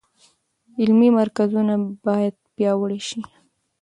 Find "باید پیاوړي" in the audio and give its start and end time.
2.05-2.99